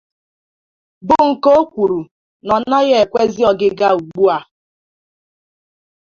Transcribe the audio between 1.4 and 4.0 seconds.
o kwuru na ọ naghị ekwezị ọgịga